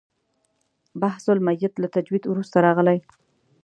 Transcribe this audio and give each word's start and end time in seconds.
بحث 1.01 1.23
المیت 1.35 1.73
له 1.81 1.87
تجوید 1.95 2.23
وروسته 2.27 2.57
راغلی. 2.65 2.97